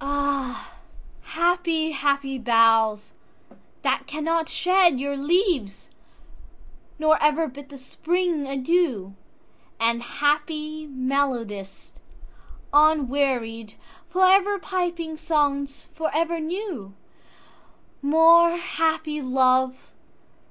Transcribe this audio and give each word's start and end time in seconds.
3.Ah, 0.00 0.78
happy, 1.24 1.90
happy 1.90 2.38
boughs! 2.38 3.12
that 3.82 4.06
cannot 4.06 4.46
shedYour 4.46 5.14
leaves, 5.14 5.90
nor 6.98 7.22
ever 7.22 7.46
bid 7.48 7.68
the 7.68 7.76
Spring 7.76 8.46
adieu; 8.46 9.14
And, 9.78 10.02
happy 10.02 10.86
melodist, 10.86 11.92
unwearied, 12.72 13.74
For 14.08 14.24
ever 14.24 14.58
piping 14.58 15.18
songs 15.18 15.90
for 15.94 16.10
ever 16.14 16.40
new; 16.40 16.94
More 18.00 18.56
happy 18.56 19.20
love! 19.20 19.92